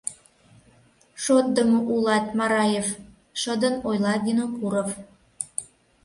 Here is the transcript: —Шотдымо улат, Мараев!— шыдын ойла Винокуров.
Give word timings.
—Шотдымо 1.23 1.79
улат, 1.93 2.25
Мараев!— 2.37 2.87
шыдын 3.41 3.75
ойла 3.89 4.13
Винокуров. 4.23 4.89